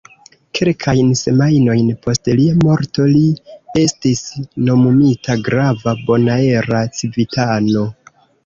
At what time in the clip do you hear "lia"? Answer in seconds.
2.39-2.55